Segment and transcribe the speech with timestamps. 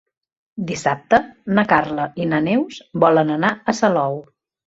[0.69, 1.19] Dissabte
[1.59, 4.21] na Carla i na Neus volen anar a Salou.